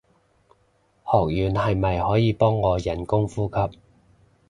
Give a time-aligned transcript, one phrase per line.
[1.05, 3.77] 學完係咪可以幫我人工呼吸